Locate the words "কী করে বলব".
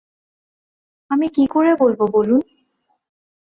1.29-1.99